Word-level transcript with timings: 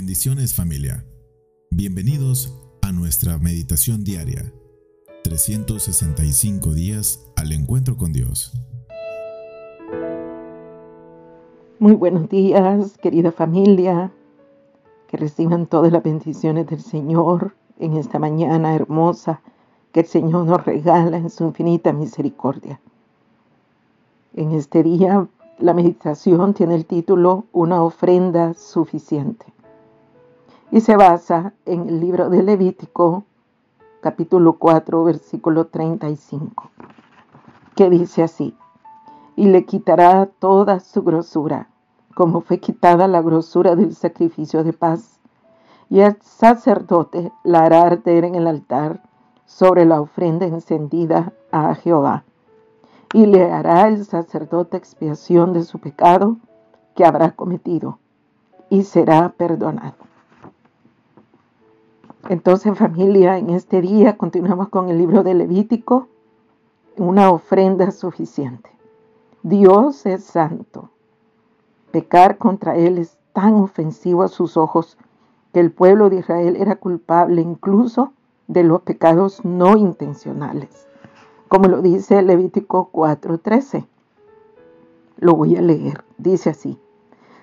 Bendiciones 0.00 0.54
familia. 0.54 1.04
Bienvenidos 1.72 2.54
a 2.82 2.92
nuestra 2.92 3.36
meditación 3.38 4.04
diaria. 4.04 4.44
365 5.24 6.72
días 6.72 7.28
al 7.34 7.50
encuentro 7.50 7.96
con 7.96 8.12
Dios. 8.12 8.52
Muy 11.80 11.94
buenos 11.94 12.28
días, 12.28 12.96
querida 12.98 13.32
familia. 13.32 14.12
Que 15.08 15.16
reciban 15.16 15.66
todas 15.66 15.90
las 15.90 16.04
bendiciones 16.04 16.68
del 16.68 16.80
Señor 16.80 17.56
en 17.80 17.96
esta 17.96 18.20
mañana 18.20 18.76
hermosa 18.76 19.40
que 19.90 19.98
el 19.98 20.06
Señor 20.06 20.46
nos 20.46 20.64
regala 20.64 21.16
en 21.16 21.28
su 21.28 21.42
infinita 21.42 21.92
misericordia. 21.92 22.80
En 24.36 24.52
este 24.52 24.84
día 24.84 25.26
la 25.58 25.74
meditación 25.74 26.54
tiene 26.54 26.76
el 26.76 26.86
título 26.86 27.46
Una 27.50 27.82
ofrenda 27.82 28.54
suficiente 28.54 29.57
y 30.70 30.80
se 30.82 30.96
basa 30.96 31.54
en 31.64 31.88
el 31.88 32.00
libro 32.00 32.28
de 32.28 32.42
Levítico 32.42 33.24
capítulo 34.02 34.54
4 34.54 35.02
versículo 35.04 35.66
35 35.66 36.70
que 37.74 37.88
dice 37.88 38.22
así 38.22 38.54
y 39.34 39.46
le 39.46 39.64
quitará 39.64 40.26
toda 40.26 40.80
su 40.80 41.02
grosura 41.02 41.68
como 42.14 42.42
fue 42.42 42.58
quitada 42.58 43.08
la 43.08 43.22
grosura 43.22 43.76
del 43.76 43.94
sacrificio 43.94 44.62
de 44.62 44.74
paz 44.74 45.20
y 45.88 46.00
el 46.00 46.20
sacerdote 46.20 47.32
la 47.44 47.64
hará 47.64 47.82
arder 47.82 48.24
en 48.24 48.34
el 48.34 48.46
altar 48.46 49.02
sobre 49.46 49.86
la 49.86 50.02
ofrenda 50.02 50.44
encendida 50.44 51.32
a 51.50 51.74
Jehová 51.76 52.24
y 53.14 53.24
le 53.24 53.50
hará 53.50 53.88
el 53.88 54.04
sacerdote 54.04 54.76
expiación 54.76 55.54
de 55.54 55.62
su 55.62 55.78
pecado 55.78 56.36
que 56.94 57.06
habrá 57.06 57.30
cometido 57.30 57.98
y 58.68 58.82
será 58.82 59.30
perdonado. 59.30 60.07
Entonces 62.28 62.78
familia, 62.78 63.38
en 63.38 63.50
este 63.50 63.80
día 63.80 64.16
continuamos 64.16 64.68
con 64.68 64.88
el 64.88 64.98
libro 64.98 65.22
de 65.22 65.34
Levítico, 65.34 66.08
una 66.96 67.30
ofrenda 67.30 67.90
suficiente. 67.90 68.70
Dios 69.42 70.06
es 70.06 70.24
santo. 70.24 70.90
Pecar 71.90 72.38
contra 72.38 72.76
Él 72.76 72.98
es 72.98 73.18
tan 73.32 73.54
ofensivo 73.54 74.22
a 74.22 74.28
sus 74.28 74.56
ojos 74.56 74.98
que 75.52 75.60
el 75.60 75.72
pueblo 75.72 76.10
de 76.10 76.16
Israel 76.20 76.56
era 76.56 76.76
culpable 76.76 77.40
incluso 77.40 78.12
de 78.46 78.62
los 78.62 78.82
pecados 78.82 79.44
no 79.44 79.76
intencionales 79.76 80.88
como 81.48 81.68
lo 81.68 81.82
dice 81.82 82.22
Levítico 82.22 82.90
4:13. 82.92 83.86
Lo 85.16 85.34
voy 85.34 85.56
a 85.56 85.62
leer. 85.62 86.04
Dice 86.18 86.50
así, 86.50 86.78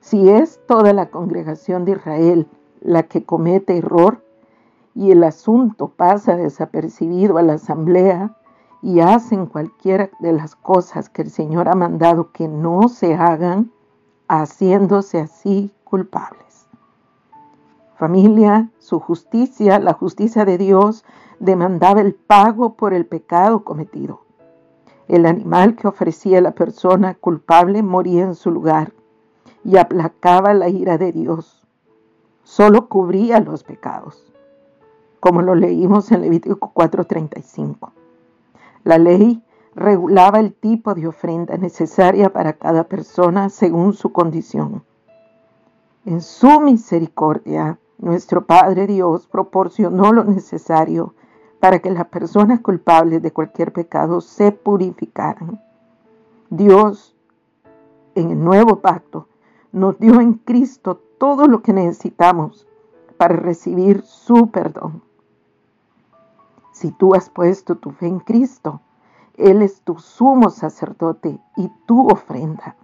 si 0.00 0.28
es 0.28 0.60
toda 0.66 0.92
la 0.92 1.10
congregación 1.10 1.84
de 1.84 1.92
Israel 1.92 2.46
la 2.80 3.04
que 3.04 3.24
comete 3.24 3.76
error 3.76 4.24
y 4.94 5.12
el 5.12 5.24
asunto 5.24 5.88
pasa 5.88 6.36
desapercibido 6.36 7.38
a 7.38 7.42
la 7.42 7.54
asamblea 7.54 8.36
y 8.82 9.00
hacen 9.00 9.46
cualquiera 9.46 10.10
de 10.20 10.32
las 10.32 10.56
cosas 10.56 11.08
que 11.08 11.22
el 11.22 11.30
Señor 11.30 11.68
ha 11.68 11.74
mandado 11.74 12.32
que 12.32 12.48
no 12.48 12.88
se 12.88 13.14
hagan, 13.14 13.70
haciéndose 14.28 15.20
así 15.20 15.72
culpables. 15.84 16.68
Familia, 17.96 18.70
su 18.78 18.98
justicia, 18.98 19.78
la 19.78 19.92
justicia 19.92 20.44
de 20.44 20.56
Dios, 20.56 21.04
demandaba 21.38 22.00
el 22.00 22.14
pago 22.14 22.74
por 22.74 22.94
el 22.94 23.06
pecado 23.06 23.64
cometido. 23.64 24.22
El 25.08 25.26
animal 25.26 25.76
que 25.76 25.88
ofrecía 25.88 26.40
la 26.40 26.52
persona 26.52 27.14
culpable 27.14 27.82
moría 27.82 28.22
en 28.22 28.34
su 28.34 28.50
lugar 28.50 28.92
y 29.64 29.76
aplacaba 29.76 30.54
la 30.54 30.68
ira 30.68 30.96
de 30.96 31.12
Dios. 31.12 31.66
Solo 32.44 32.88
cubría 32.88 33.40
los 33.40 33.64
pecados, 33.64 34.32
como 35.20 35.42
lo 35.42 35.54
leímos 35.54 36.10
en 36.10 36.22
Levítico 36.22 36.72
4:35. 36.74 37.92
La 38.84 38.98
ley 38.98 39.42
regulaba 39.74 40.40
el 40.40 40.54
tipo 40.54 40.94
de 40.94 41.06
ofrenda 41.06 41.56
necesaria 41.56 42.32
para 42.32 42.54
cada 42.54 42.84
persona 42.84 43.50
según 43.50 43.92
su 43.92 44.12
condición. 44.12 44.82
En 46.06 46.22
su 46.22 46.60
misericordia, 46.60 47.78
nuestro 47.98 48.46
Padre 48.46 48.86
Dios 48.86 49.26
proporcionó 49.26 50.12
lo 50.12 50.24
necesario 50.24 51.14
para 51.60 51.78
que 51.80 51.90
las 51.90 52.06
personas 52.06 52.60
culpables 52.60 53.22
de 53.22 53.32
cualquier 53.32 53.72
pecado 53.72 54.22
se 54.22 54.50
purificaran. 54.50 55.62
Dios, 56.48 57.14
en 58.14 58.30
el 58.30 58.42
nuevo 58.42 58.76
pacto, 58.76 59.28
nos 59.72 59.98
dio 59.98 60.20
en 60.20 60.34
Cristo 60.34 61.00
todo 61.18 61.46
lo 61.46 61.60
que 61.62 61.74
necesitamos 61.74 62.66
para 63.18 63.36
recibir 63.36 64.02
su 64.02 64.50
perdón. 64.50 65.02
Si 66.80 66.92
tú 66.92 67.14
has 67.14 67.28
puesto 67.28 67.76
tu 67.76 67.90
fe 67.90 68.06
en 68.06 68.20
Cristo, 68.20 68.80
Él 69.36 69.60
es 69.60 69.82
tu 69.82 69.98
sumo 69.98 70.48
sacerdote 70.48 71.38
y 71.56 71.70
tu 71.84 72.08
ofrenda. 72.08 72.74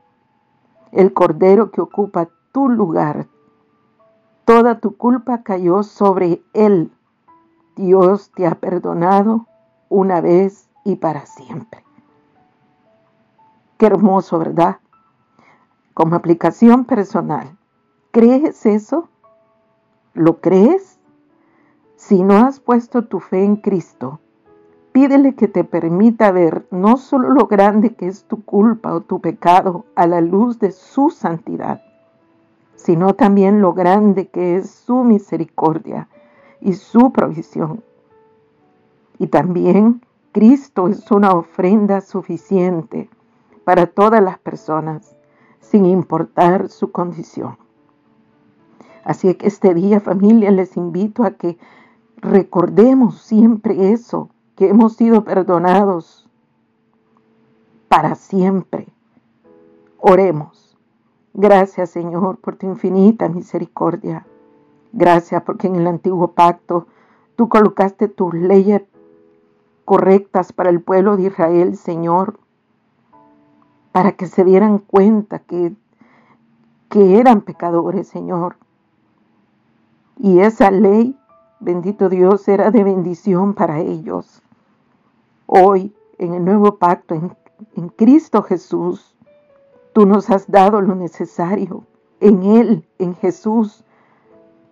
El 0.93 1.15
cordero 1.15 1.71
que 1.71 1.81
ocupa 1.81 2.29
tu 2.53 2.69
lugar. 2.69 3.27
Toda 4.45 4.81
tu 4.81 4.97
culpa 4.97 5.43
cayó 5.43 5.83
sobre 5.83 6.43
Él 6.53 6.93
Dios 7.77 8.31
te 8.35 8.47
ha 8.47 8.55
perdonado 8.55 9.47
una 9.91 10.23
vez 10.23 10.69
y 10.83 10.97
para 10.97 11.27
siempre. 11.27 11.85
Qué 13.77 13.87
hermoso, 13.87 14.39
¿verdad? 14.39 14.79
Como 15.93 16.17
aplicación 16.17 16.87
personal, 16.87 17.57
¿crees 18.13 18.65
eso? 18.65 19.09
¿Lo 20.15 20.41
crees? 20.41 20.96
Si 22.09 22.23
no 22.23 22.37
has 22.37 22.61
puesto 22.61 23.03
tu 23.03 23.19
fe 23.19 23.43
en 23.43 23.57
Cristo, 23.57 24.21
pídele 24.93 25.35
que 25.35 25.49
te 25.49 25.65
permita 25.65 26.31
ver 26.31 26.65
no 26.71 26.99
solo 26.99 27.31
lo 27.31 27.49
grande 27.49 27.97
que 27.97 28.07
es 28.07 28.23
tu 28.27 28.45
culpa 28.45 28.95
o 28.95 29.01
tu 29.01 29.21
pecado 29.21 29.87
a 29.97 30.07
la 30.07 30.21
luz 30.21 30.61
de 30.61 30.71
su 30.71 31.11
santidad, 31.11 31.83
sino 32.77 33.17
también 33.17 33.61
lo 33.61 33.73
grande 33.73 34.29
que 34.29 34.55
es 34.55 34.71
su 34.71 35.03
misericordia 35.03 36.09
y 36.61 36.75
su 36.75 37.11
provisión. 37.11 37.83
Y 39.19 39.27
también 39.27 40.01
Cristo 40.31 40.87
es 40.87 41.11
una 41.11 41.33
ofrenda 41.33 42.01
suficiente 42.03 43.11
para 43.65 43.89
todas 43.89 44.23
las 44.23 44.39
personas, 44.39 45.17
sin 45.59 45.85
importar 45.85 46.69
su 46.69 46.93
condición. 46.93 47.59
Así 49.03 49.35
que 49.35 49.49
este 49.49 49.75
día 49.75 49.99
familia 49.99 50.53
les 50.53 50.77
invito 50.77 51.25
a 51.25 51.33
que 51.33 51.59
recordemos 52.27 53.21
siempre 53.21 53.93
eso, 53.93 54.29
que 54.57 54.69
hemos 54.69 54.95
sido 54.95 55.25
perdonados 55.25 56.29
para 57.89 58.15
siempre. 58.15 58.89
Oremos. 59.99 60.77
Gracias 61.35 61.91
Señor 61.91 62.39
por 62.39 62.57
tu 62.57 62.67
infinita 62.67 63.29
misericordia. 63.29 64.27
Gracias 64.93 65.43
porque 65.43 65.67
en 65.67 65.77
el 65.77 65.87
antiguo 65.87 66.33
pacto 66.33 66.87
tú 67.37 67.49
colocaste 67.49 68.09
tus 68.09 68.35
leyes 68.35 68.83
correctas 69.85 70.53
para 70.53 70.71
el 70.71 70.81
pueblo 70.81 71.17
de 71.17 71.25
Israel, 71.25 71.77
Señor, 71.77 72.39
para 73.93 74.13
que 74.13 74.27
se 74.27 74.45
dieran 74.45 74.79
cuenta 74.79 75.39
que, 75.39 75.75
que 76.89 77.19
eran 77.19 77.43
pecadores, 77.43 78.09
Señor. 78.09 78.57
Y 80.19 80.41
esa 80.41 80.71
ley, 80.71 81.17
bendito 81.61 82.09
Dios, 82.09 82.47
era 82.49 82.71
de 82.71 82.85
bendición 82.85 83.55
para 83.55 83.81
ellos. 83.81 84.43
Hoy, 85.47 85.95
en 86.19 86.35
el 86.35 86.45
nuevo 86.45 86.77
pacto, 86.77 87.15
en, 87.15 87.37
en 87.75 87.89
Cristo 87.89 88.43
Jesús, 88.43 89.17
tú 89.93 90.07
nos 90.07 90.31
has 90.31 90.51
dado 90.51 90.81
lo 90.81 90.95
necesario. 90.95 91.85
En 92.21 92.43
Él, 92.43 92.87
en 92.99 93.15
Jesús, 93.15 93.85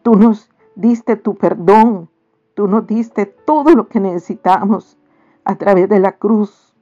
Tú 0.05 0.17
nos 0.17 0.51
diste 0.75 1.17
tu 1.17 1.35
perdón. 1.35 2.11
Tú 2.53 2.69
nos 2.69 2.87
diste 2.87 3.25
todo 3.25 3.71
lo 3.71 3.89
que 3.89 4.01
necesitamos 4.01 4.99
a 5.45 5.57
través 5.57 5.89
de 5.89 5.99
la 5.99 6.13
cruz. 6.13 6.77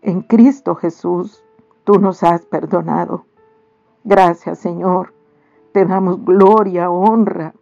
En 0.00 0.22
Cristo 0.22 0.74
Jesús, 0.74 1.44
tú 1.84 2.00
nos 2.00 2.22
has 2.22 2.46
perdonado. 2.46 3.26
Gracias, 4.04 4.58
Señor. 4.58 5.12
Te 5.72 5.84
damos 5.84 6.24
gloria, 6.24 6.90
honra, 6.90 7.54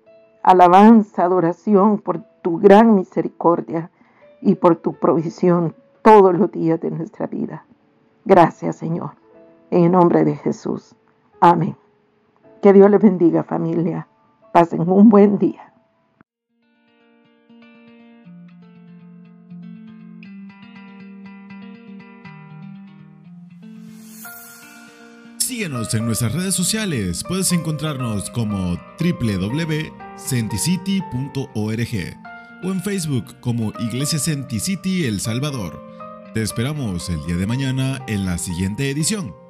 alabanza, 0.45 1.25
adoración 1.25 1.99
por 1.99 2.23
tu 2.43 2.59
gran 2.59 2.95
misericordia 2.95 3.91
y 4.41 4.55
por 4.55 4.77
tu 4.77 4.93
provisión 4.93 5.75
todos 6.03 6.39
los 6.39 6.53
días 6.53 6.81
de 6.81 6.91
nuestra 6.91 7.27
vida. 7.27 7.65
Gracias, 8.27 8.77
Señor. 8.77 9.13
En 9.71 9.85
el 9.85 9.93
nombre 9.93 10.25
de 10.25 10.37
Jesús. 10.37 10.95
Amén. 11.41 11.77
Que 12.63 12.73
Dios 12.73 12.91
les 12.91 13.01
bendiga, 13.01 13.43
familia. 13.43 14.07
Pasen 14.53 14.89
un 14.89 15.09
buen 15.09 15.39
día. 15.39 15.73
Síguenos 25.39 25.95
en 25.95 26.07
nuestras 26.07 26.35
redes 26.35 26.55
sociales. 26.55 27.25
Puedes 27.27 27.53
encontrarnos 27.53 28.31
como 28.31 28.77
www.centicity.org 30.15 32.17
o 32.63 32.73
en 32.73 32.83
Facebook 32.83 33.39
como 33.41 33.73
Iglesia 33.79 34.19
Centicity 34.19 35.05
El 35.05 35.21
Salvador. 35.21 35.83
Te 36.33 36.43
esperamos 36.43 37.11
el 37.11 37.25
día 37.27 37.37
de 37.37 37.47
mañana 37.47 38.03
en 38.07 38.25
la 38.25 38.39
siguiente 38.39 38.91
edición. 38.91 39.44